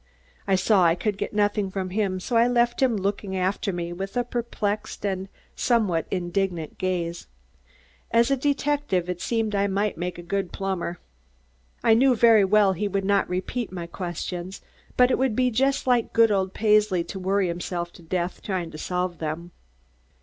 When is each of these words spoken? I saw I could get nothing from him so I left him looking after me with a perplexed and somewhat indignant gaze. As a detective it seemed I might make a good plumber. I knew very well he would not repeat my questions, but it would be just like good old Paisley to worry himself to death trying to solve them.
I 0.47 0.55
saw 0.55 0.83
I 0.83 0.95
could 0.95 1.15
get 1.15 1.31
nothing 1.31 1.69
from 1.69 1.91
him 1.91 2.19
so 2.19 2.35
I 2.35 2.47
left 2.47 2.81
him 2.81 2.97
looking 2.97 3.37
after 3.37 3.71
me 3.71 3.93
with 3.93 4.17
a 4.17 4.23
perplexed 4.23 5.05
and 5.05 5.29
somewhat 5.55 6.07
indignant 6.09 6.79
gaze. 6.79 7.27
As 8.09 8.31
a 8.31 8.35
detective 8.35 9.11
it 9.11 9.21
seemed 9.21 9.53
I 9.53 9.67
might 9.67 9.99
make 9.99 10.17
a 10.17 10.23
good 10.23 10.51
plumber. 10.51 10.97
I 11.83 11.93
knew 11.93 12.15
very 12.15 12.43
well 12.43 12.73
he 12.73 12.87
would 12.87 13.05
not 13.05 13.29
repeat 13.29 13.71
my 13.71 13.85
questions, 13.85 14.59
but 14.97 15.11
it 15.11 15.19
would 15.19 15.35
be 15.35 15.51
just 15.51 15.85
like 15.85 16.13
good 16.13 16.31
old 16.31 16.55
Paisley 16.55 17.03
to 17.03 17.19
worry 17.19 17.47
himself 17.47 17.93
to 17.93 18.01
death 18.01 18.41
trying 18.41 18.71
to 18.71 18.79
solve 18.79 19.19
them. 19.19 19.51